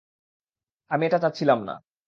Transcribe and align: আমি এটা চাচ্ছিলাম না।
আমি 0.91 1.03
এটা 1.05 1.19
চাচ্ছিলাম 1.23 1.59
না। 1.63 1.75